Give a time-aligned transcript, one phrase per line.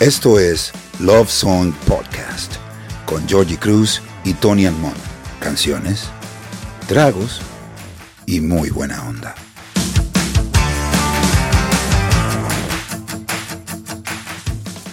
[0.00, 2.54] Esto es Love Song Podcast
[3.04, 4.96] con Georgie Cruz y Tony Almond.
[5.40, 6.08] Canciones,
[6.88, 7.42] tragos
[8.24, 9.34] y muy buena onda.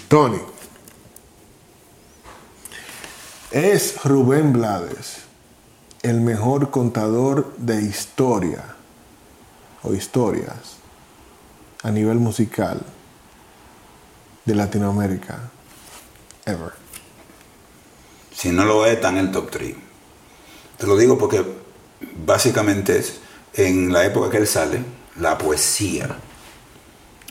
[0.09, 0.41] Tony.
[3.51, 5.19] Es Rubén Blades
[6.01, 8.75] el mejor contador de historia
[9.83, 10.75] o historias
[11.81, 12.82] a nivel musical
[14.47, 15.51] de Latinoamérica
[16.46, 16.71] ever.
[18.33, 19.75] Si no lo es, está en el top 3.
[20.78, 21.43] Te lo digo porque
[22.25, 23.19] básicamente es,
[23.54, 24.79] en la época que él sale,
[25.19, 26.15] la poesía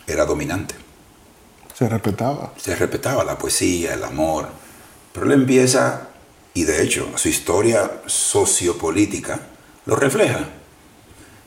[0.07, 0.75] era dominante.
[1.73, 2.53] Se respetaba.
[2.59, 4.49] Se respetaba la poesía, el amor.
[5.13, 6.09] Pero él empieza,
[6.53, 9.41] y de hecho su historia sociopolítica
[9.87, 10.41] lo refleja.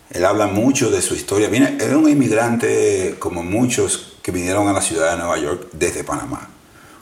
[0.10, 1.48] Él habla mucho de su historia.
[1.48, 6.04] Viene, era un inmigrante como muchos que vinieron a la ciudad de Nueva York desde
[6.04, 6.50] Panamá,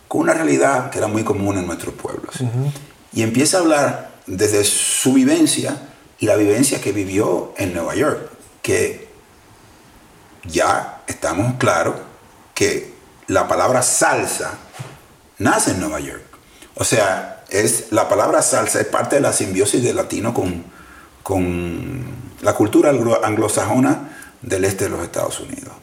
[0.07, 2.35] con una realidad que era muy común en nuestros pueblos.
[3.13, 5.77] Y empieza a hablar desde su vivencia
[6.19, 8.29] y la vivencia que vivió en Nueva York,
[8.61, 9.07] que
[10.45, 11.95] ya estamos claros
[12.53, 12.93] que
[13.27, 14.57] la palabra salsa
[15.37, 16.23] nace en Nueva York.
[16.75, 20.63] O sea, es, la palabra salsa es parte de la simbiosis del latino con,
[21.23, 22.03] con
[22.41, 22.91] la cultura
[23.23, 24.09] anglosajona
[24.41, 25.73] del este de los Estados Unidos.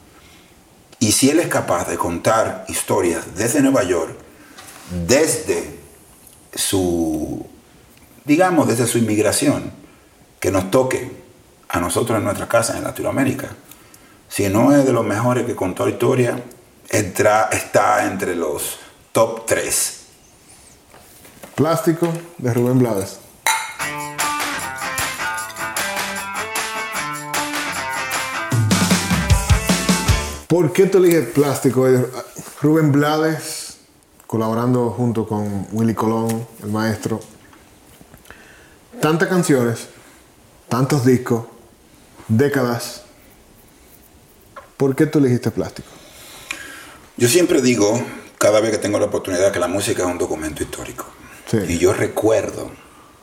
[1.05, 4.16] Y si él es capaz de contar historias desde Nueva York,
[5.06, 5.78] desde
[6.55, 7.46] su,
[8.24, 9.70] digamos, desde su inmigración,
[10.41, 11.12] que nos toque
[11.69, 13.50] a nosotros en nuestra casa en Latinoamérica,
[14.30, 16.42] si no es de los mejores que contó historia,
[16.88, 18.78] está entre los
[19.12, 20.00] top 3.
[21.55, 23.23] Plástico de Rubén Blades.
[30.48, 31.87] ¿Por qué tú eliges Plástico?
[32.61, 33.78] Rubén Blades,
[34.27, 37.20] colaborando junto con Willy Colón, el maestro.
[39.01, 39.89] Tantas canciones,
[40.68, 41.46] tantos discos,
[42.29, 43.02] décadas.
[44.77, 45.89] ¿Por qué tú elegiste Plástico?
[47.17, 48.02] Yo siempre digo,
[48.39, 51.07] cada vez que tengo la oportunidad, que la música es un documento histórico.
[51.68, 52.70] Y yo recuerdo,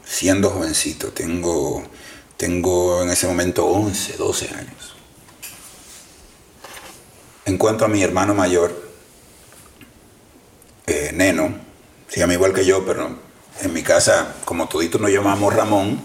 [0.06, 1.84] siendo jovencito, tengo,
[2.38, 4.91] tengo en ese momento 11, 12 años.
[7.46, 8.72] Encuentro a mi hermano mayor,
[10.88, 11.53] eh, Neno,
[12.07, 13.09] se llama igual que yo, pero
[13.62, 16.00] en mi casa, como toditos nos llamamos Ramón,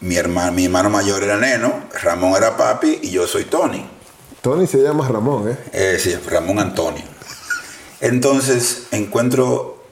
[0.00, 3.86] mi hermano, mi hermano mayor era Neno, Ramón era papi y yo soy Tony.
[4.40, 5.58] Tony se llama Ramón, ¿eh?
[5.72, 7.04] eh sí, Ramón Antonio.
[8.00, 9.84] Entonces encuentro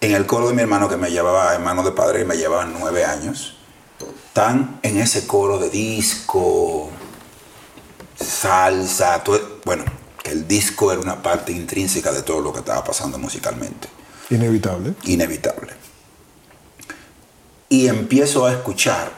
[0.00, 3.04] en el coro de mi hermano, que me llevaba, hermano de padre, me llevaba nueve
[3.04, 3.56] años,
[4.32, 6.90] tan en ese coro de disco,
[8.16, 9.39] salsa, bueno,
[10.30, 13.88] el disco era una parte intrínseca de todo lo que estaba pasando musicalmente.
[14.30, 14.94] Inevitable.
[15.04, 15.72] Inevitable.
[17.68, 19.12] Y empiezo a escuchar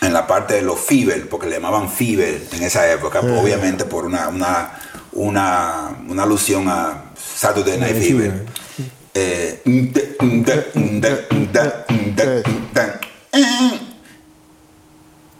[0.00, 3.40] en la parte de los Fever, porque le llamaban Fever en esa época, eh.
[3.40, 4.72] obviamente por una, una,
[5.12, 8.46] una, una, alusión a Saturday Night Fever.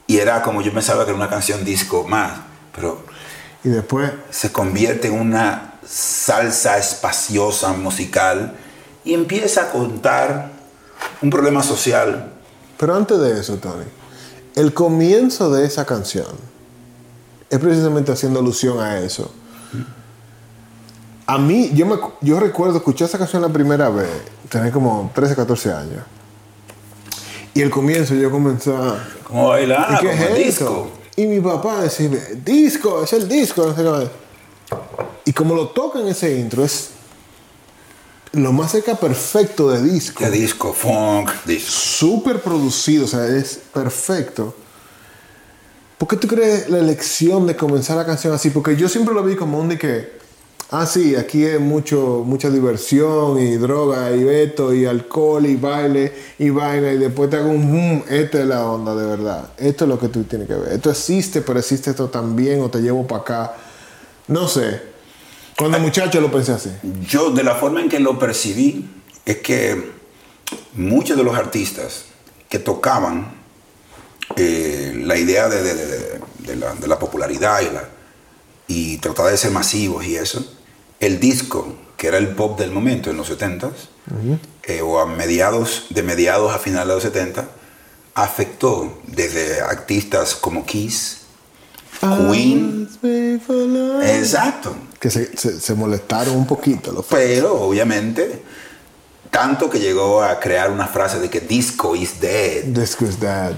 [0.07, 2.41] y era como yo pensaba que era una canción disco más,
[2.75, 3.05] pero
[3.65, 8.55] y después se convierte en una salsa espaciosa musical
[9.05, 10.51] y empieza a contar
[11.23, 12.33] un problema social.
[12.79, 13.85] Pero antes de eso, Tony,
[14.55, 16.27] el comienzo de esa canción
[17.49, 19.33] es precisamente haciendo alusión a eso.
[21.27, 24.11] A mí, yo, me, yo recuerdo escuchar esa canción la primera vez,
[24.51, 26.03] tenía como 13, 14 años.
[27.55, 29.03] Y el comienzo yo comencé a...
[29.23, 30.91] Como bailar, ¿Y qué es disco.
[31.17, 32.09] Y mi papá decía,
[32.45, 34.25] disco, es el disco, no sé qué.
[35.27, 36.91] Y como lo toca en ese intro, es
[38.33, 40.25] lo más cerca perfecto de disco.
[40.25, 41.71] De disco, funk, disco.
[41.71, 44.55] Súper producido, o sea, es perfecto.
[45.99, 48.51] ¿Por qué tú crees la elección de comenzar la canción así?
[48.51, 50.19] Porque yo siempre lo vi como un de que,
[50.71, 56.13] ah, sí, aquí es mucho, mucha diversión y droga y veto y alcohol y baile
[56.39, 59.51] y vaina y después te hago un boom, esta es la onda de verdad.
[59.57, 60.73] Esto es lo que tú tienes que ver.
[60.73, 63.55] Esto existe, pero existe esto también o te llevo para acá.
[64.29, 64.81] No sé.
[65.57, 66.71] Cuando muchacho lo pensé así.
[67.07, 68.89] Yo, de la forma en que lo percibí,
[69.25, 69.93] es que
[70.75, 72.07] muchos de los artistas
[72.49, 73.35] que tocaban
[74.37, 76.21] eh, la idea de,
[76.87, 77.89] la, popularidad y, la,
[78.67, 80.45] y tratar de ser masivos y eso,
[81.01, 83.71] el disco, que era el pop del momento en los 70s,
[84.65, 87.49] eh, o a mediados, de mediados a finales de los 70,
[88.15, 91.19] afectó desde artistas como Kiss,
[92.31, 92.89] Queen.
[94.03, 94.75] Exacto.
[95.01, 97.23] Que se, se- se molestaron un poquito los fans.
[97.25, 98.43] Pero obviamente,
[99.31, 102.65] tanto que llegó a crear una frase de que disco is dead.
[102.65, 103.53] Disco is dead.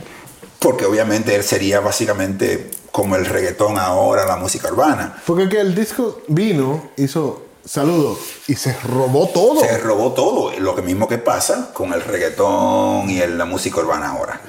[0.59, 5.21] Porque obviamente él sería básicamente como el reggaetón ahora, la música urbana.
[5.27, 9.61] Porque que el disco vino, hizo saludo y se robó todo.
[9.61, 13.81] Se robó todo, lo que mismo que pasa con el reggaetón y el- la música
[13.81, 14.41] urbana ahora.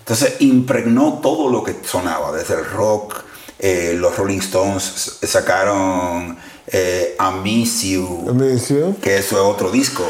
[0.00, 3.14] Entonces impregnó todo lo que sonaba, desde el rock,
[3.60, 8.24] eh, los Rolling Stones sacaron eh, I Miss You,
[9.00, 10.02] que eso es otro disco.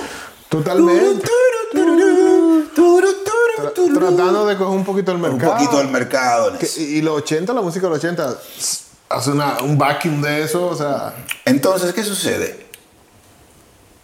[0.48, 1.28] Totalmente.
[3.56, 5.52] Tra- Tratando de coger un poquito el Un mercado.
[5.54, 6.58] poquito del mercado.
[6.58, 8.36] Que- y los 80, la música de los 80,
[9.08, 11.14] hace una, un vacuum de eso, o sea.
[11.44, 12.66] Entonces, ¿qué sucede?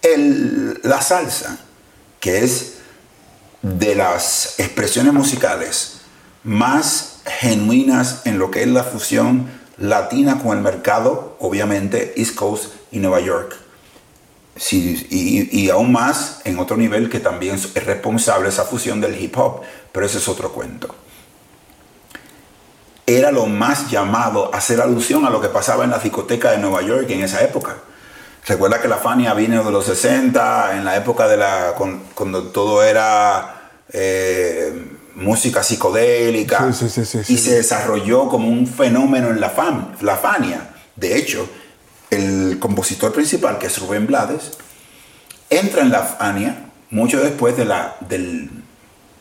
[0.03, 1.59] El- la salsa,
[2.21, 2.75] que es
[3.62, 5.95] de las expresiones musicales
[6.45, 12.67] más genuinas en lo que es la fusión latina con el mercado, obviamente East Coast
[12.93, 13.56] y Nueva York.
[14.58, 19.20] Sí, y, y aún más en otro nivel que también es responsable esa fusión del
[19.20, 19.62] hip hop,
[19.93, 20.94] pero ese es otro cuento.
[23.06, 26.58] Era lo más llamado a hacer alusión a lo que pasaba en la discoteca de
[26.58, 27.76] Nueva York en esa época.
[28.46, 31.75] Recuerda que la Fania vino de los 60, en la época de la
[32.14, 38.66] cuando todo era eh, música psicodélica Sí, sí, sí, sí, y se desarrolló como un
[38.66, 40.75] fenómeno en la, fam- la Fania.
[40.94, 41.49] De hecho,
[42.10, 44.52] el compositor principal, que es Rubén Blades,
[45.50, 48.50] entra en la Fania mucho después de la, del-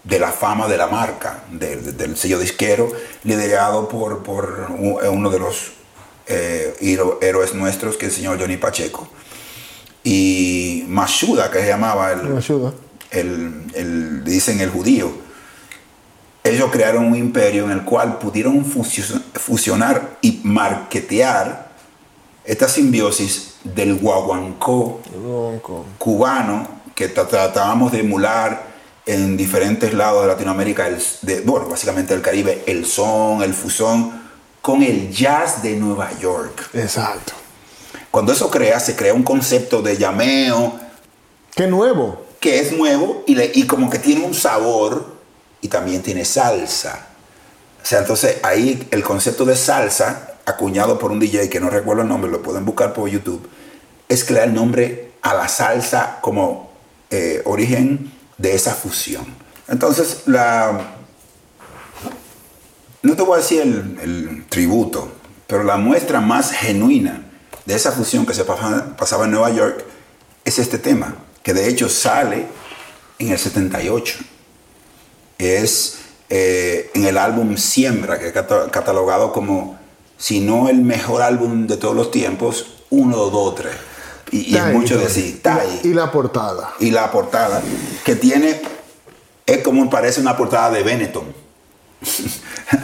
[0.03, 2.89] de la fama de la marca, de- de- del sello disquero,
[3.23, 5.71] liderado por, por u- uno de los
[6.27, 6.75] eh,
[7.21, 9.09] héroes nuestros, que es el señor Johnny Pacheco.
[10.03, 12.11] Y Mashuda, que se llamaba
[13.11, 15.11] el, dicen el judío.
[16.43, 21.66] Ellos crearon un imperio en el cual pudieron fusio- fusionar y marketear
[22.47, 25.01] esta simbiosis del guaguancó
[25.97, 28.65] cubano que tra- tratábamos de emular
[29.05, 34.21] en diferentes lados de Latinoamérica, el, de, bueno, básicamente el Caribe, el son, el fusón,
[34.61, 36.69] con el jazz de Nueva York.
[36.73, 37.33] Exacto.
[38.11, 40.73] Cuando eso crea, se crea un concepto de llameo,
[41.55, 42.25] Qué nuevo.
[42.39, 45.05] que es nuevo y, le- y como que tiene un sabor
[45.61, 47.07] y también tiene salsa.
[47.81, 52.03] O sea, entonces ahí el concepto de salsa, acuñado por un DJ que no recuerdo
[52.03, 53.47] el nombre, lo pueden buscar por YouTube,
[54.07, 56.71] es que le da el nombre a la salsa como
[57.11, 59.25] eh, origen de esa fusión.
[59.67, 60.95] Entonces, la,
[63.01, 65.11] no te voy a decir el, tributo,
[65.47, 67.25] pero la muestra más genuina
[67.65, 69.83] de esa fusión que se pasaba, en Nueva York
[70.45, 72.45] es este tema, que de hecho sale
[73.19, 74.19] en el 78.
[75.37, 75.97] Es
[76.29, 79.77] eh, en el álbum Siembra, que catalogado como,
[80.17, 83.73] si no el mejor álbum de todos los tiempos, uno, dos, tres.
[84.31, 85.41] Y, y es mucho decir,
[85.83, 86.73] Y la portada.
[86.79, 87.61] y la portada
[88.03, 88.61] que tiene
[89.45, 91.33] es como parece una portada de Benetton.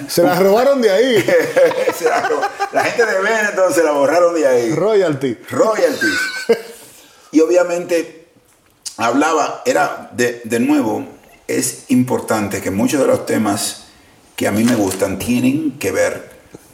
[0.08, 1.24] Se la robaron de ahí.
[2.04, 2.30] La,
[2.72, 4.74] la gente de Benetton se la borraron de ahí.
[4.74, 5.38] Royalty.
[5.50, 6.20] Royalties.
[7.32, 8.28] Y obviamente
[8.98, 11.06] hablaba, era de, de nuevo,
[11.48, 13.84] es importante que muchos de los temas
[14.36, 16.33] que a mí me gustan tienen que ver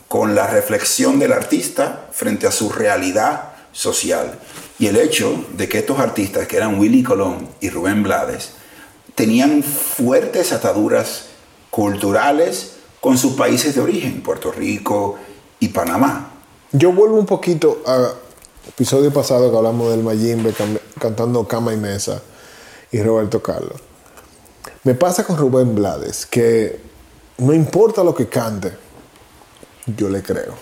[0.09, 4.39] con la reflexión del artista frente a su realidad social.
[4.79, 8.51] Y el hecho de que estos artistas, que eran Willy Colón y Rubén Blades,
[9.13, 11.27] tenían fuertes ataduras
[11.69, 15.17] culturales con sus países de origen, Puerto Rico
[15.59, 16.31] y Panamá.
[16.71, 18.13] Yo vuelvo un poquito al
[18.67, 20.53] episodio pasado que hablamos del Mayimbe
[20.99, 22.21] cantando Cama y Mesa
[22.91, 23.79] y Roberto Carlos.
[24.83, 26.81] Me pasa con Rubén Blades que
[27.37, 28.71] no importa lo que cante,
[29.85, 30.55] yo le creo.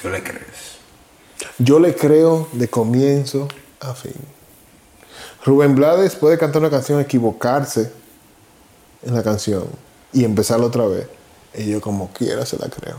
[0.00, 0.78] ¿Tú le crees?
[1.58, 3.48] Yo le creo de comienzo
[3.80, 4.14] a fin.
[5.44, 7.90] Rubén Blades puede cantar una canción, equivocarse
[9.02, 9.66] en la canción
[10.12, 11.06] y empezarla otra vez.
[11.54, 12.96] Y yo como quiera se la creo.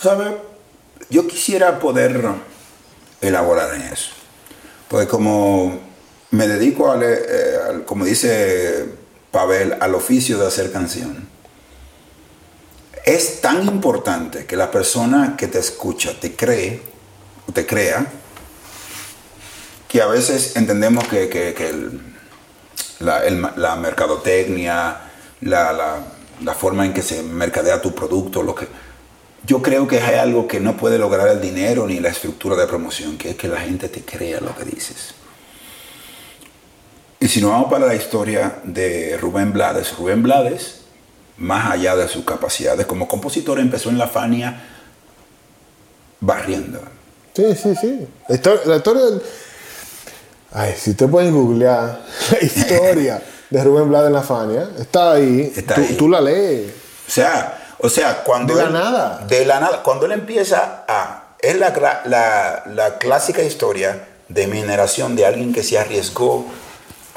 [0.00, 0.34] ¿Sabes?
[1.10, 2.22] Yo quisiera poder
[3.20, 4.10] elaborar en eso.
[4.88, 5.78] Porque como
[6.30, 7.18] me dedico, al, eh,
[7.68, 8.86] al- como dice
[9.30, 11.28] Pavel, al oficio de hacer canción,
[13.04, 16.80] es tan importante que la persona que te escucha te cree,
[17.52, 18.06] te crea,
[19.88, 22.14] que a veces entendemos que, que-
[23.00, 25.00] la, mercadotecnia,
[25.42, 25.98] la, la-
[26.42, 28.66] la forma en que se mercadea tu producto, lo que...
[29.46, 32.66] Yo creo que hay algo que no puede lograr el dinero ni la estructura de
[32.66, 35.14] promoción, que es que la gente te crea lo que dices.
[37.20, 40.83] Y si nos vamos para la historia de Rubén Blades, Rubén Blades,
[41.38, 44.62] más allá de sus capacidades como compositor, empezó en la Fania
[46.20, 46.80] barriendo.
[47.34, 48.06] Sí, sí, sí.
[48.28, 49.22] La historia, la historia del-
[50.52, 52.00] Ay, si te pueden googlear
[52.30, 55.52] la historia de Rubén Blades en la Fania, está ahí.
[55.54, 55.96] Está tú, ahí.
[55.96, 56.70] tú la lees.
[57.08, 59.24] O sea, o sea, cuando De la él- nada.
[59.28, 59.82] De la nada.
[59.82, 61.20] Cuando él empieza a.
[61.40, 66.46] Es la, la, la clásica historia de mi generación de alguien que se arriesgó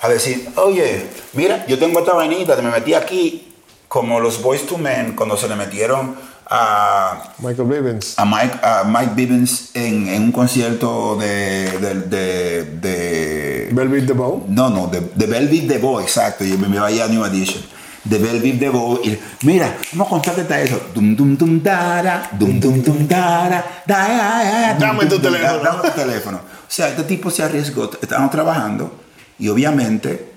[0.01, 3.55] a decir, oye, mira, yo tengo esta vainita, me metí aquí
[3.87, 6.15] como los Boys to Men cuando se le metieron
[6.49, 8.17] a, Michael Bivens.
[8.17, 14.43] a Mike, a Mike Bivens en, en un concierto de, de, de, de- Velvet DeVoe.
[14.47, 16.45] no, no, de, de Velvet DeVoe, exacto.
[16.45, 17.61] Y me, vaya a New Edition.
[18.05, 19.01] De Velvet DeVoe.
[19.03, 20.79] Y, mira, vamos a contarte eso.
[20.93, 25.59] Dum, dum, dum, dara, dum, dum, dum, dara, da, da, da, Dame tu teléfono.
[25.61, 26.37] Dame tu teléfono.
[26.37, 27.89] O sea, este tipo se arriesgó.
[28.01, 28.97] Estábamos trabajando
[29.37, 30.31] y obviamente,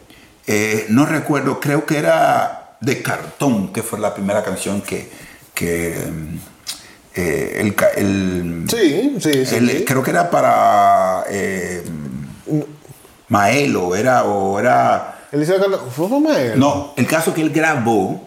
[0.49, 5.11] eh, no recuerdo, creo que era de cartón, que fue la primera canción que,
[5.55, 6.37] que mm,
[7.17, 9.55] eh, el, el, Sí, sí, sí.
[9.57, 9.85] el- sí.
[9.85, 11.83] creo que era para eh,
[13.29, 15.17] Maelo, era, o era...
[15.33, 15.81] Elisa Carlos.
[15.95, 16.07] ¿Fue
[16.53, 16.59] él?
[16.59, 18.27] No, el caso que él grabó,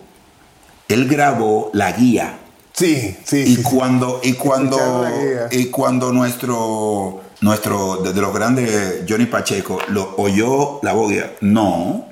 [0.88, 2.40] él grabó la guía.
[2.72, 3.40] Sí, sí.
[3.42, 5.06] Y sí, cuando, y cuando,
[5.52, 12.08] y cuando nuestro, nuestro, desde los grandes, Johnny Pacheco, lo oyó la voz, no,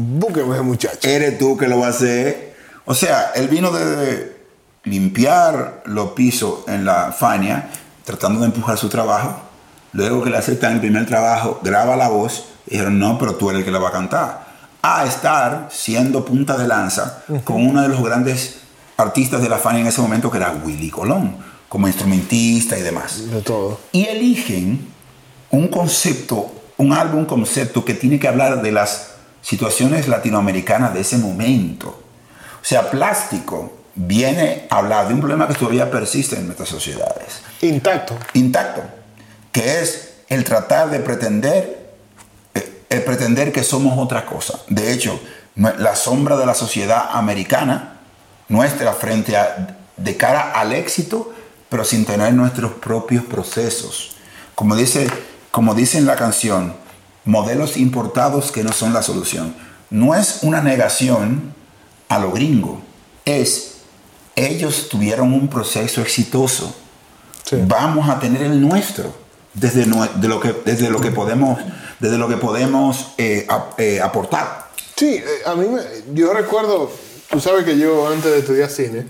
[0.00, 1.08] Búsqueme ese muchacho.
[1.08, 2.54] eres tú que lo vas a hacer.
[2.84, 4.36] O sea, él vino de
[4.84, 7.68] limpiar los pisos en la Fania,
[8.04, 9.36] tratando de empujar su trabajo.
[9.92, 13.50] Luego que le aceptan el primer trabajo, graba la voz y dijeron, no, pero tú
[13.50, 14.46] eres el que la va a cantar.
[14.82, 18.60] A estar siendo punta de lanza con uno de los grandes
[18.96, 21.36] artistas de la Fania en ese momento, que era Willy Colón,
[21.68, 23.78] como instrumentista y demás De todo.
[23.92, 24.88] y eligen
[25.50, 29.09] un concepto, un álbum concepto que tiene que hablar de las
[29.42, 31.88] situaciones latinoamericanas de ese momento.
[32.60, 37.42] O sea, plástico viene a hablar de un problema que todavía persiste en nuestras sociedades,
[37.62, 38.16] Intacto.
[38.34, 38.82] intacto,
[39.52, 41.90] que es el tratar de pretender,
[42.54, 44.60] eh, el pretender que somos otra cosa.
[44.68, 45.20] De hecho,
[45.56, 47.98] la sombra de la sociedad americana,
[48.48, 51.32] nuestra frente a, de cara al éxito,
[51.68, 54.16] pero sin tener nuestros propios procesos.
[54.54, 55.08] Como dice,
[55.50, 56.74] como dice en la canción,
[57.24, 59.54] modelos importados que no son la solución.
[59.90, 61.52] No es una negación
[62.08, 62.80] a lo gringo,
[63.24, 63.74] es
[64.36, 66.74] ellos tuvieron un proceso exitoso
[67.44, 67.56] Sí.
[67.66, 69.12] vamos a tener el nuestro
[69.54, 71.58] desde, de lo, que, desde lo que podemos,
[71.98, 74.68] desde lo que podemos eh, ap- eh, aportar.
[74.94, 75.80] Sí, eh, a mí me,
[76.14, 76.92] yo recuerdo,
[77.28, 79.04] tú sabes que yo antes de estudiar cine,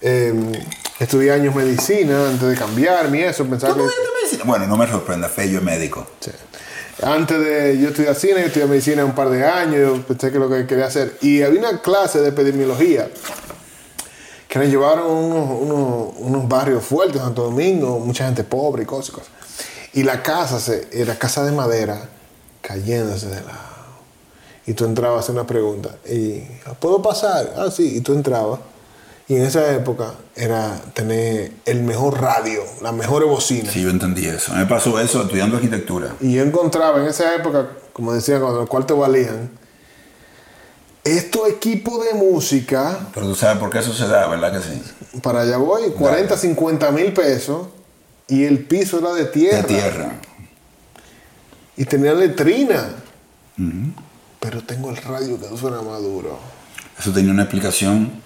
[0.00, 0.62] eh,
[1.00, 3.82] estudié años medicina, antes de cambiarme y eso, pensaba que...
[4.44, 6.06] Bueno, no me sorprenda, fe, yo es médico.
[6.20, 6.30] Sí.
[7.02, 10.38] Antes de yo estudiar cine, yo estudié medicina un par de años, yo pensé que
[10.38, 11.16] lo que quería hacer.
[11.20, 13.08] Y había una clase de epidemiología
[14.48, 19.08] que nos llevaron unos, unos barrios fuertes, Santo Domingo, mucha gente pobre y cosas.
[19.08, 19.30] y cosas.
[19.94, 22.08] Y la casa se, era casa de madera
[22.60, 23.72] cayéndose de lado.
[24.66, 25.96] Y tú entrabas a hacer una pregunta.
[26.08, 26.40] Y,
[26.78, 27.52] ¿puedo pasar?
[27.56, 27.96] Ah, sí.
[27.96, 28.60] Y tú entrabas.
[29.32, 33.72] Y en esa época era tener el mejor radio, las mejores bocinas.
[33.72, 34.52] Sí, yo entendí eso.
[34.52, 36.14] Me pasó eso estudiando arquitectura.
[36.20, 39.48] Y yo encontraba en esa época, como decía, cuando los cuartos valían,
[41.02, 45.20] estos equipos de música, Pero tú sabes por qué eso se da, ¿verdad que sí?
[45.22, 47.68] para allá voy, 40, 50 mil pesos,
[48.28, 49.62] y el piso era de tierra.
[49.62, 50.12] De tierra.
[51.78, 52.96] Y tenía letrina.
[54.40, 56.38] Pero tengo el radio que suena más duro.
[56.98, 58.21] Eso tenía una explicación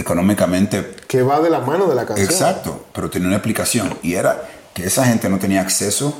[0.00, 2.26] económicamente Que va de la mano de la canción.
[2.28, 3.96] exacto, pero tenía una explicación.
[4.02, 4.42] Y era
[4.74, 6.16] que esa gente no tenía acceso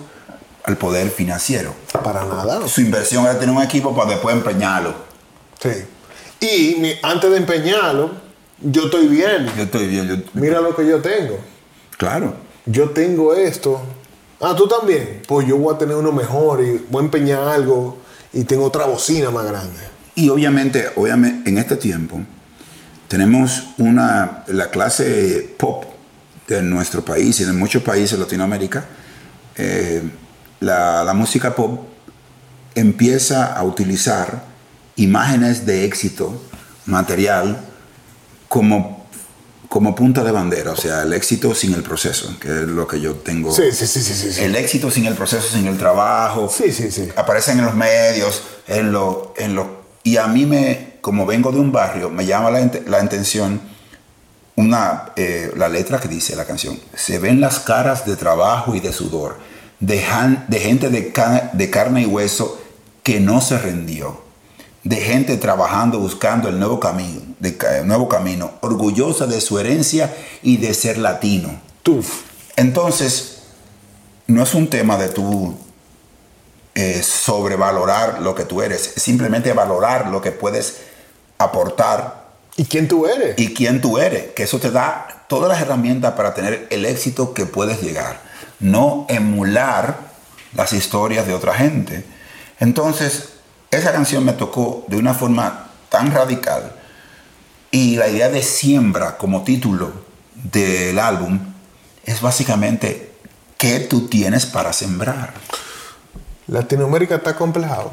[0.65, 1.75] al poder financiero.
[2.05, 2.67] Para nada.
[2.69, 4.95] Su inversión era tener un equipo para después empeñarlo.
[5.63, 5.71] Sí.
[6.41, 8.11] Y mi- antes de empeñarlo,
[8.61, 9.47] yo estoy bien.
[9.57, 11.39] Yo estoy bien, yo- Mira lo que yo tengo.
[11.97, 12.35] claro.
[12.67, 13.81] yo tengo esto.
[14.41, 15.23] Ah, tú también.
[15.27, 17.97] Pues yo voy a tener uno mejor y voy a empeñar algo
[18.33, 19.81] y tengo otra bocina más grande.
[20.15, 22.21] Y obviamente, obviamente, en este tiempo
[23.09, 25.85] tenemos una, la clase pop
[26.47, 28.87] de nuestro país y de muchos países de Latinoamérica,
[29.57, 30.03] eh,
[30.61, 31.87] la, la música pop
[32.75, 34.45] empieza a utilizar
[34.97, 36.41] imágenes de éxito
[36.87, 37.59] material
[38.49, 39.07] como,
[39.69, 43.01] como punta de bandera, o sea, el éxito sin el proceso, que es lo que
[43.01, 43.53] yo tengo.
[43.53, 44.43] Sí, sí, sí, sí, sí.
[44.43, 46.51] El éxito sin el proceso, sin el trabajo.
[46.55, 47.09] Sí, sí, sí.
[47.17, 51.61] Aparecen en los medios, en lo, en lo, y a mí me, como vengo de
[51.61, 53.61] un barrio, me llama la, la atención
[54.57, 56.79] una, eh, la letra que dice la canción.
[56.95, 59.37] Se ven las caras de trabajo y de sudor,
[59.81, 60.03] de,
[60.49, 62.61] de gente de, ca- de carne y hueso
[63.05, 64.21] que no se rindió,
[64.83, 69.59] de gente trabajando buscando el nuevo camino, de, ca- el nuevo camino, orgullosa de su
[69.59, 71.61] herencia y de ser latino.
[72.57, 73.43] Entonces,
[74.27, 75.57] no es un tema de tú
[76.81, 80.77] eh, sobrevalorar lo que tú eres, es simplemente valorar lo que puedes
[81.37, 83.35] aportar ¿Y quién tú eres?
[83.37, 87.35] y quién tú eres, que eso te da todas las herramientas para tener el éxito
[87.35, 88.21] que puedes llegar,
[88.61, 89.99] no emular
[90.55, 92.05] las historias de otra gente.
[92.61, 93.31] Entonces,
[93.73, 96.77] esa canción me tocó de una forma tan radical
[97.73, 99.91] y la idea de siembra como título
[100.37, 101.41] del álbum
[102.05, 103.11] es básicamente
[103.57, 105.35] qué tú tienes para sembrar.
[106.49, 107.93] Latinoamérica está complejado.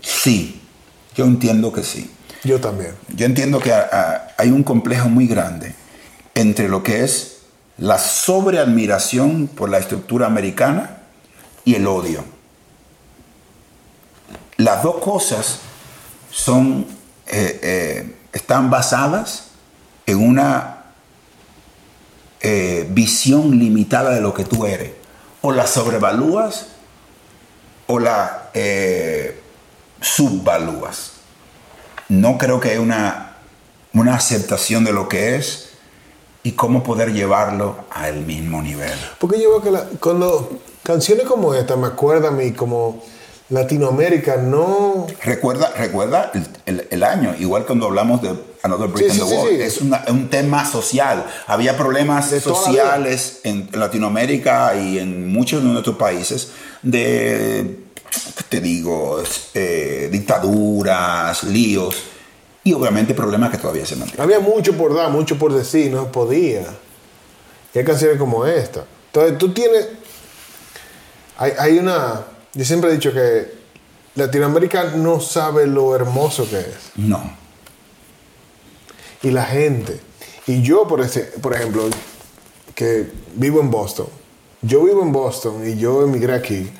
[0.00, 0.60] Sí,
[1.14, 2.10] yo entiendo que sí.
[2.44, 2.94] Yo también.
[3.14, 5.74] Yo entiendo que hay un complejo muy grande
[6.34, 7.42] entre lo que es
[7.78, 10.98] la sobreadmiración por la estructura americana
[11.64, 12.24] y el odio.
[14.56, 15.60] Las dos cosas
[16.30, 16.86] son,
[17.26, 19.48] eh, eh, están basadas
[20.06, 20.84] en una
[22.40, 25.01] eh, visión limitada de lo que tú eres.
[25.42, 26.66] O la sobrevalúas
[27.86, 29.40] o la eh,
[30.00, 31.12] subvalúas.
[32.08, 33.36] No creo que haya una,
[33.92, 35.70] una aceptación de lo que es
[36.42, 38.98] y cómo poder llevarlo al mismo nivel.
[39.18, 43.02] Porque yo veo que la- cuando canciones como esta me acuerdan a mí como
[43.48, 45.06] Latinoamérica no...
[45.22, 49.20] Recuerda, recuerda el, el- el año, igual cuando hablamos de Another Brick Sí, in sí,
[49.20, 49.62] the sí, Wall, sí.
[49.62, 51.26] es una- un tema social.
[51.46, 56.50] Había problemas De sociales en Latinoamérica y en muchos de nuestros países
[56.82, 57.78] de,
[58.36, 59.20] ¿qué te digo?
[59.54, 61.96] Eh, dictaduras, líos
[62.64, 64.22] y obviamente problemas que todavía se mantienen.
[64.22, 66.62] Había mucho por dar, mucho por decir, no podía.
[67.74, 68.84] Y hay canciones como esta.
[69.06, 69.88] Entonces tú tienes...
[71.38, 72.20] Hay, hay una...
[72.54, 73.52] Yo siempre he dicho que
[74.14, 76.74] Latinoamérica no sabe lo hermoso que es.
[76.96, 77.41] No.
[79.22, 80.00] Y la gente.
[80.46, 81.88] Y yo, por, ese, por ejemplo,
[82.74, 84.06] que vivo en Boston.
[84.62, 86.70] Yo vivo en Boston y yo emigré aquí.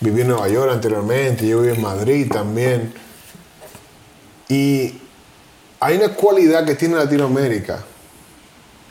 [0.00, 2.92] Viví en Nueva York anteriormente, yo viví en Madrid también.
[4.48, 4.94] Y
[5.78, 7.84] hay una cualidad que tiene Latinoamérica,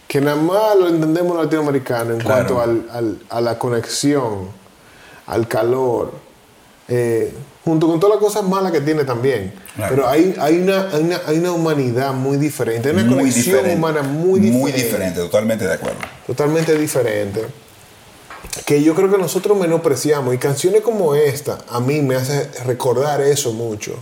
[0.07, 2.55] que nada más lo entendemos los latinoamericanos en Claro.
[2.55, 4.49] cuanto al- al- a la conexión,
[5.27, 6.13] al calor,
[6.87, 7.33] eh,
[7.69, 9.53] junto con todas las cosas malas que tiene también.
[9.75, 9.95] Claro.
[9.95, 13.57] Pero hay, hay, una, hay, una, hay una humanidad muy diferente, hay una muy conexión
[13.57, 13.75] diferente.
[13.75, 14.59] humana muy diferente.
[14.59, 15.99] Muy diferente, totalmente de acuerdo.
[16.25, 17.45] Totalmente diferente.
[18.65, 20.33] Que yo creo que nosotros menospreciamos.
[20.33, 23.93] Y canciones como esta, a mí me hace recordar eso mucho.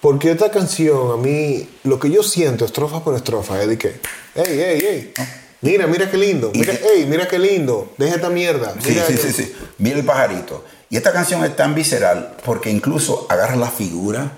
[0.00, 3.88] Porque esta canción, a mí, lo que yo siento, estrofa por estrofa, es de que,
[4.34, 5.12] hey, hey, hey,
[5.62, 8.74] mira, mira qué lindo, mira, hey, mira qué lindo, deja esta mierda.
[8.82, 9.26] Sí, mira sí, esto".
[9.28, 9.54] sí, sí.
[9.78, 10.62] Mira el pajarito.
[10.90, 14.32] Y esta canción es tan visceral porque incluso agarra la figura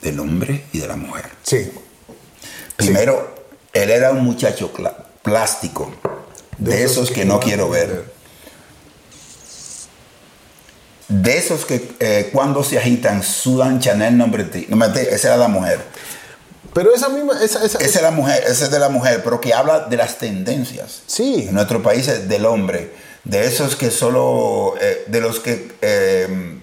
[0.00, 1.26] del hombre y de la mujer.
[1.42, 1.70] Sí,
[2.78, 3.34] Primero,
[3.72, 4.72] él era un muchacho
[5.22, 5.92] plástico,
[6.58, 8.04] de, esos que, no quiero ver.
[11.08, 14.66] De esos que eh, cuando se agitan sudan Chanel nombre ti.
[14.68, 15.80] No, mentira, esa era la mujer.
[16.72, 19.40] Pero esa misma, esa, esa, Esa es la mujer, esa es de la mujer, pero
[19.40, 21.02] que habla de las tendencias.
[21.08, 21.46] Sí.
[21.48, 22.92] En nuestro país es del hombre.
[23.24, 26.60] De esos que solo, eh, de los que eh,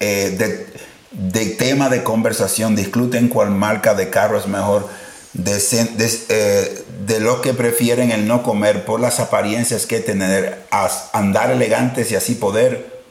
[0.00, 0.66] eh, de,
[1.10, 4.88] de tema de conversación discuten cuál marca de carro es mejor.
[5.32, 10.62] De, de, eh, de los que prefieren el no comer por las apariencias que tener,
[10.70, 13.02] a andar elegantes y así poder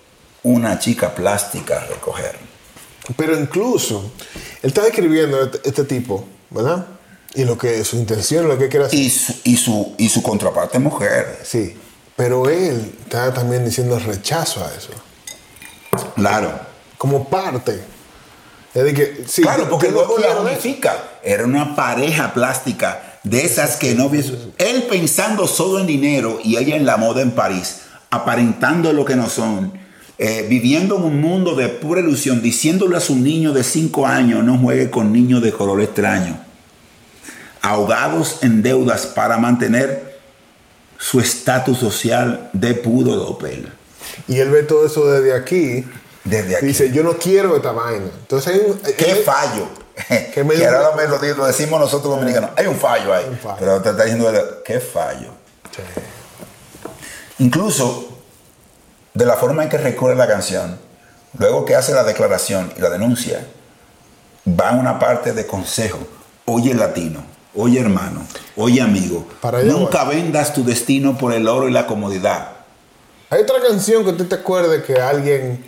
[0.41, 2.37] una chica plástica recoger.
[3.17, 4.13] Pero incluso,
[4.61, 6.87] él está describiendo este, este tipo, ¿verdad?
[7.35, 8.99] Y lo que su intención, lo que quiere hacer.
[8.99, 11.39] Y su, y su, y su contraparte mujer.
[11.43, 11.75] Sí,
[12.15, 14.91] pero él está también diciendo rechazo a eso.
[16.15, 16.59] Claro.
[16.97, 17.83] Como parte.
[18.73, 20.95] Es de que, sí, claro, porque luego la unifica.
[21.23, 24.11] Era una pareja plástica de esas que no.
[24.57, 29.15] Él pensando solo en dinero y ella en la moda en París, aparentando lo que
[29.15, 29.73] no son,
[30.17, 34.43] eh, viviendo en un mundo de pura ilusión, diciéndole a su niño de 5 años
[34.43, 36.39] no juegue con niños de color extraño,
[37.61, 40.12] ahogados en deudas para mantener
[41.03, 43.67] su estatus social de puro dopel.
[44.25, 45.85] Y él ve todo eso desde aquí.
[46.23, 46.65] Desde aquí.
[46.67, 48.05] Dice, yo no quiero esta vaina.
[48.05, 48.79] Entonces hay un...
[48.79, 49.67] ¿Qué fallo?
[50.33, 52.51] Que me- que ahora me lo, decimos nosotros dominicanos.
[52.55, 53.25] Hay un fallo ahí.
[53.29, 53.57] Un fallo.
[53.59, 54.31] Pero te está diciendo,
[54.63, 55.31] ¿qué fallo?
[57.39, 58.07] Incluso
[59.13, 60.79] de la forma en que recorre la canción,
[61.37, 63.45] luego que hace la declaración y la denuncia,
[64.47, 65.99] va a una parte de consejo.
[66.45, 68.25] Oye latino, oye hermano,
[68.57, 72.49] oye amigo, Para nunca vendas tu destino por el oro y la comodidad.
[73.29, 75.65] Hay otra canción que tú te acuerdes que alguien...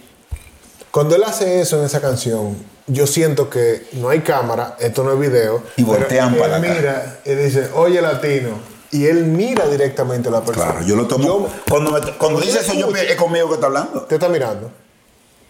[0.91, 2.56] Cuando él hace eso en esa canción,
[2.88, 5.62] yo siento que no hay cámara, esto no es video.
[5.76, 8.52] Y voltean él para mira y dice, oye latino.
[8.91, 10.71] y él mira directamente a la persona.
[10.71, 11.24] Claro, yo lo tomo.
[11.26, 14.04] Yo- cuando me- cuando dice eso, yo, es conmigo que está hablando.
[14.04, 14.71] te está mirando.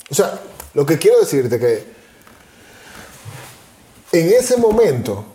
[0.09, 0.39] O sea,
[0.73, 1.85] lo que quiero decirte que
[4.13, 5.25] en ese momento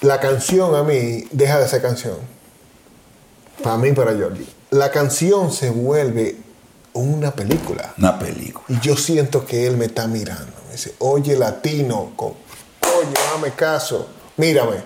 [0.00, 2.16] la canción a mí deja de ser canción.
[3.62, 4.46] Para mí, para Georgie.
[4.70, 6.36] La canción se vuelve
[6.92, 7.92] una película.
[7.98, 8.64] Una película.
[8.68, 10.52] Y yo siento que él me está mirando.
[10.66, 12.36] Me dice, oye, latino, co-
[12.80, 14.76] coño, dame caso, mírame.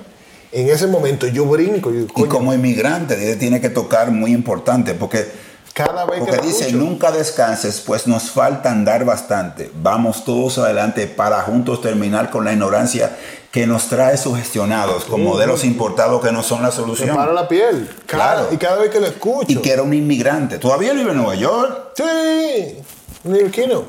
[0.53, 1.91] En ese momento yo brinco.
[1.91, 5.27] Yo, Y como inmigrante, tiene que tocar muy importante, porque,
[5.75, 9.71] cada vez porque que lo dice, escucho, nunca descanses, pues nos falta andar bastante.
[9.75, 13.17] Vamos todos adelante para juntos terminar con la ignorancia
[13.53, 17.15] que nos trae sugestionados con modelos importados que no son la me solución.
[17.15, 17.87] para la piel.
[18.07, 18.49] Cada- Claro.
[18.51, 19.53] Y cada vez que lo escucho.
[19.53, 20.59] Y que era un inmigrante.
[20.59, 21.91] Todavía vive en Nueva York.
[21.95, 22.79] Sí,
[23.25, 23.85] neoyorquino.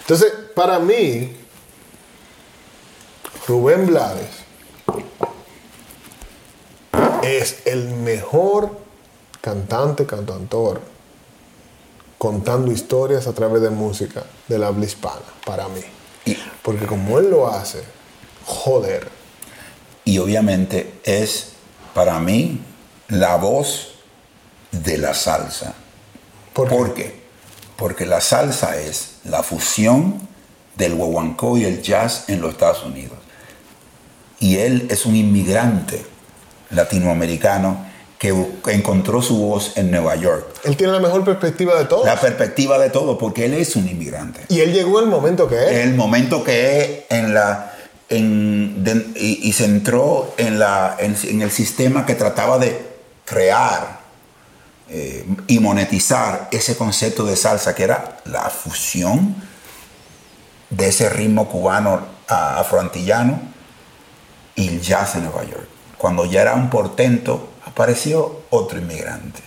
[0.00, 1.36] Entonces, para mí,
[3.48, 4.28] Rubén Blades
[7.22, 8.70] es el mejor
[9.40, 10.80] cantante, cantautor,
[12.16, 15.80] contando historias a través de música de la habla hispana, para mí.
[16.30, 17.82] Y, Porque como él lo hace,
[18.44, 19.08] joder.
[20.04, 21.50] y obviamente es
[21.94, 22.60] para mí
[23.08, 23.94] la voz
[24.72, 25.74] de la salsa.
[26.52, 26.74] ¿Por qué?
[26.74, 27.20] ¿Por qué?
[27.76, 30.20] Porque la salsa es la fusión
[30.76, 33.18] del guaguancó y el jazz en los Estados Unidos.
[34.40, 36.04] Y él es un inmigrante
[36.70, 37.86] latinoamericano
[38.18, 38.34] que
[38.68, 40.46] encontró su voz en Nueva York.
[40.64, 42.04] Él tiene la mejor perspectiva de todo.
[42.04, 44.40] La perspectiva de todo, porque él es un inmigrante.
[44.48, 45.70] Y él llegó el momento que es.
[45.86, 47.74] El momento que es en la
[48.08, 52.84] en, de- y, y se entró en, la, en, en el sistema que trataba de
[53.24, 54.00] crear
[54.88, 59.36] eh, y monetizar ese concepto de salsa, que era la fusión
[60.70, 63.40] de ese ritmo cubano afroantillano
[64.54, 65.68] y el jazz en Nueva York.
[65.98, 67.48] Cuando ya era un portento,
[67.78, 69.40] apareció otro inmigrante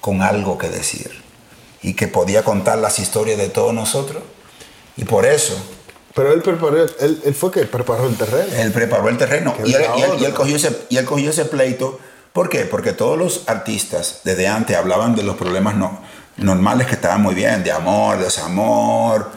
[0.00, 1.12] con algo que decir
[1.80, 4.20] y que podía contar las historias de todos nosotros.
[4.96, 5.54] Y por eso
[6.12, 8.52] Pero él preparó, él, él fue que preparó el terreno.
[8.56, 10.26] él preparó el terreno y él, era y él- y otro.
[10.26, 12.00] él cogió ese, y él cogió ese pleito.
[12.32, 12.64] ¿Por qué?
[12.64, 16.00] Porque todos los artistas desde antes hablaban de los problemas no,
[16.36, 19.30] normales que estaban muy bien, de amor, desamor,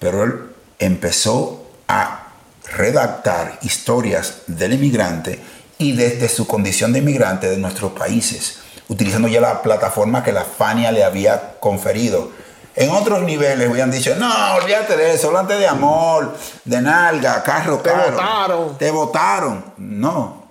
[0.00, 0.34] pero él
[0.80, 2.32] empezó a
[2.76, 5.40] redactar historias del inmigrante
[5.82, 10.44] y desde su condición de inmigrante de nuestros países, utilizando ya la plataforma que la
[10.44, 12.30] Fania le había conferido.
[12.76, 17.78] En otros niveles hubieran dicho, no, olvídate de eso, hablante de amor, de nalga, carro
[17.78, 18.12] Te caro.
[18.12, 18.78] votaron.
[18.78, 19.64] Te votaron.
[19.76, 20.44] No.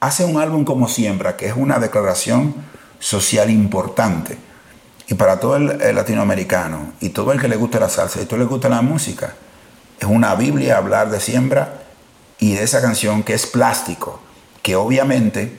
[0.00, 2.54] Hace un álbum como Siembra, que es una declaración
[2.98, 4.36] social importante.
[5.06, 8.24] Y para todo el, el latinoamericano y todo el que le gusta la salsa y
[8.24, 9.34] todo el que le gusta la música,
[10.00, 11.74] es una Biblia hablar de siembra
[12.40, 14.20] y de esa canción que es plástico,
[14.64, 15.52] que obviamente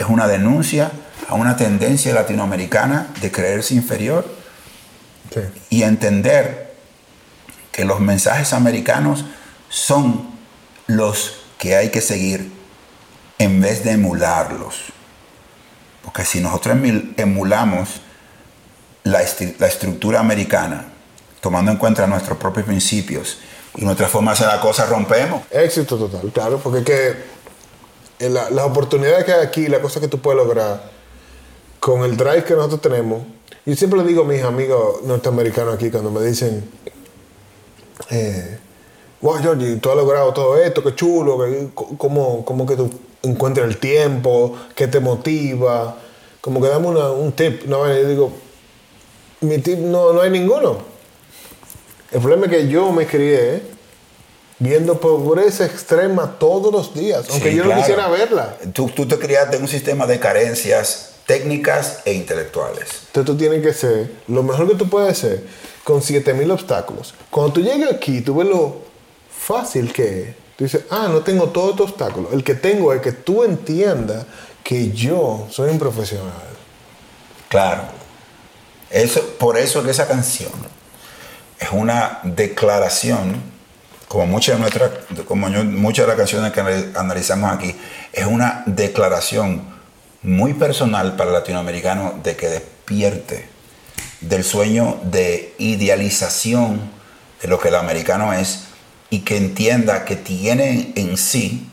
[0.00, 0.90] es una denuncia
[1.28, 4.26] a una tendencia latinoamericana de creerse inferior
[5.32, 5.40] Sí.
[5.70, 6.74] y entender
[7.70, 9.24] que los mensajes americanos
[9.70, 10.28] son
[10.88, 12.52] los que hay que seguir
[13.38, 14.92] en vez de emularlos.
[16.04, 16.76] Porque si nosotros
[17.16, 18.02] emulamos
[19.04, 19.22] la,
[19.58, 20.86] la estructura americana,
[21.40, 23.38] tomando en cuenta nuestros propios principios
[23.76, 25.42] y nuestra forma de hacer la cosa, rompemos.
[25.50, 27.16] Éxito total, claro, porque que
[28.18, 30.90] la- las oportunidades que hay aquí, la cosa que tú puedes lograr
[31.80, 33.22] con el drive que nosotros tenemos.
[33.66, 36.64] Yo siempre le digo a mis amigos norteamericanos aquí cuando me dicen,
[38.10, 38.58] eh,
[39.20, 42.90] wow, Georgie, tú has logrado todo esto, qué chulo, que, cómo, cómo que tú
[43.22, 45.96] encuentras el tiempo, qué te motiva,
[46.40, 47.64] como que dame un tip.
[47.66, 48.32] No, yo digo,
[49.40, 50.78] mi tip no, no hay ninguno.
[52.10, 53.62] El problema es que yo me crié
[54.58, 57.80] viendo pobreza extrema todos los días, aunque Sí, yo claro.
[57.80, 58.56] no quisiera verla.
[58.72, 62.88] Tú, tú te criaste en un sistema de carencias técnicas e intelectuales.
[63.06, 65.44] Entonces tú tienes que ser lo mejor que tú puedes ser
[65.84, 67.14] con 7000 obstáculos.
[67.30, 68.82] Cuando tú llegas aquí, tú ves lo
[69.30, 70.28] fácil que es.
[70.56, 72.32] Tú dices, ah, no tengo todos estos obstáculos.
[72.32, 74.26] El que tengo es que tú entiendas
[74.62, 76.30] que yo soy un profesional.
[77.48, 77.82] Claro.
[78.90, 80.52] Eso, por eso es que esa canción
[81.58, 83.51] es una declaración,
[84.12, 84.90] como muchas de, nuestras,
[85.26, 87.74] como muchas las canciones que anal- analizamos aquí,
[88.12, 89.62] es una declaración
[90.22, 93.48] muy personal para el latinoamericano de que despierte
[94.20, 96.90] del sueño de idealización
[97.40, 98.64] de lo que el americano es
[99.08, 101.66] y que entienda que tiene en sí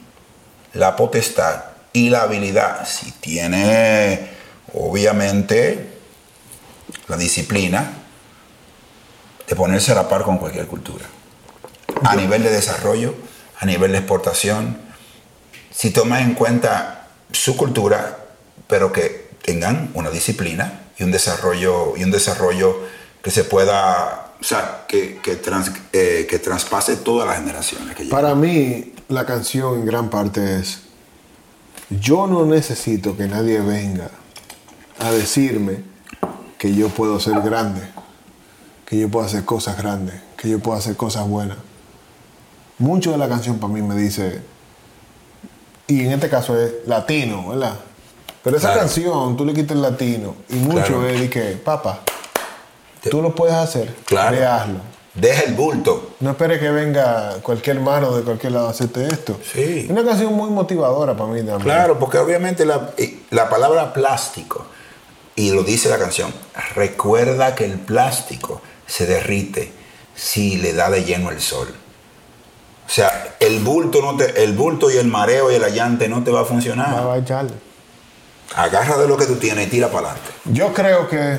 [0.74, 4.30] la potestad y la habilidad, si tiene
[4.74, 5.90] obviamente
[7.10, 7.92] la disciplina
[9.46, 11.04] de ponerse a la par con cualquier cultura.
[12.04, 13.16] A nivel de desarrollo,
[13.60, 14.78] a nivel de exportación,
[15.72, 18.26] si tomas en cuenta su cultura,
[18.68, 22.78] pero que tengan una disciplina y un desarrollo, y un desarrollo
[23.22, 26.28] que se pueda, o sea, que, que, trans- eh,
[27.04, 27.96] todas las generaciones.
[28.10, 30.82] Para mí, la canción en gran parte es,
[31.90, 34.10] yo no necesito que nadie venga
[35.00, 35.84] a decirme
[36.58, 37.82] que yo puedo ser grande,
[38.86, 41.58] que yo puedo hacer cosas grandes, que yo puedo hacer cosas buenas.
[42.80, 44.42] Mucho de la canción para mí me dice,
[45.88, 47.76] y en este caso es latino, ¿verdad?
[48.44, 48.82] Pero esa Claro.
[48.82, 52.00] canción, tú le quitas el latino, y mucho es de que, papá,
[53.10, 54.38] tú lo puedes hacer, Claro.
[54.50, 54.80] hazlo.
[55.14, 56.12] Deja el bulto.
[56.22, 59.38] No espere que venga cualquier mano de cualquier lado a hacerte esto.
[59.52, 59.88] Sí.
[59.90, 61.60] Una canción muy motivadora para mí también.
[61.62, 64.66] Claro, porque obviamente la, eh, la palabra plástico,
[65.36, 66.34] y lo dice la canción,
[66.76, 69.74] recuerda que el plástico se derrite
[70.16, 71.68] si le da de lleno el sol.
[72.90, 76.24] O sea, el bulto, no te, el bulto y el mareo y el allante no
[76.24, 76.92] te va a funcionar.
[77.08, 77.54] va a echarle.
[78.56, 80.32] Agarra de lo que tú tienes y tira para adelante.
[80.46, 81.38] Yo creo que.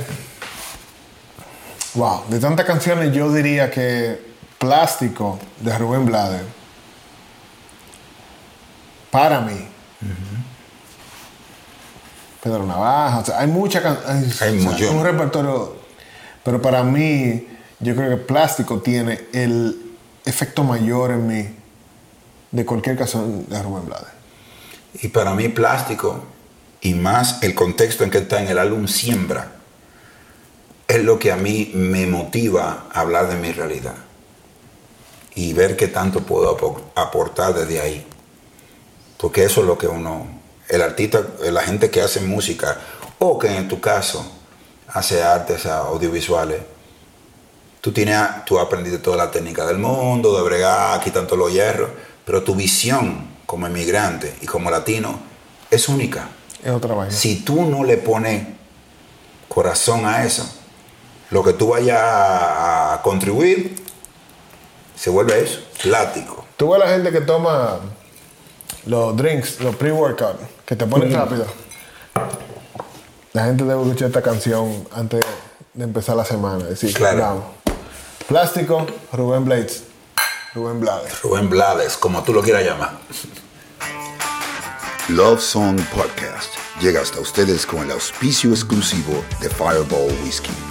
[1.95, 6.43] Wow, de tantas canciones, yo diría que Plástico de Rubén Blades.
[9.11, 9.67] Para mí.
[12.43, 13.19] Pedro Navaja.
[13.19, 14.93] o sea, hay mucha can- hay, Hay o sea, mucho.
[14.93, 15.77] un repertorio.
[16.45, 17.47] Pero para mí,
[17.81, 19.90] yo creo que Plástico tiene el
[20.25, 21.49] efecto mayor en mí
[22.51, 24.09] de cualquier canción de Rubén Blades.
[25.03, 26.25] Y para mí plástico,
[26.81, 29.53] y más el contexto en que está en el álbum Siembra,
[30.89, 33.95] es lo que a mí me motiva a hablar de mi realidad.
[35.37, 38.05] Y ver qué tanto puedo apo- aportar desde ahí.
[39.17, 40.27] Porque eso es lo que uno,
[40.69, 42.79] el artista, la gente que hace música,
[43.21, 44.29] o que en tu caso
[44.89, 46.59] hace artes audiovisuales,
[47.81, 51.91] tú tienes, tú aprendiste toda la técnica del mundo, de bregar, quitan todos los hierros,
[52.25, 55.19] pero tu visión como inmigrante y como latino
[55.71, 56.29] es única.
[56.63, 57.13] Es otra vaina.
[57.13, 58.47] Si tú no le pones
[59.49, 60.49] corazón a eso,
[61.31, 63.77] lo que tú vayas a, contribuir
[64.95, 66.45] se vuelve eso, plático.
[66.57, 67.81] Tú ves a la gente que toma
[68.85, 71.47] los drinks, los pre-workout, que te ponen rápido.
[73.33, 75.21] La gente debe escuchar esta canción antes
[75.73, 76.65] de empezar la semana.
[76.65, 77.60] Es decir, Claro.
[78.31, 79.83] Plástico, Rubén Blades.
[80.55, 81.21] Rubén Blades.
[81.21, 82.97] Rubén Blades, como tú lo quieras llamar.
[85.09, 90.70] Love Song Podcast llega hasta ustedes con el auspicio exclusivo de Fireball Whiskey.